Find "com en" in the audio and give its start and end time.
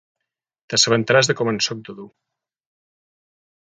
1.43-1.63